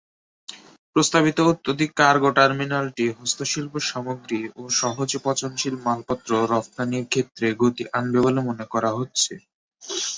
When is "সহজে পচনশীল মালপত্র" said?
4.79-6.29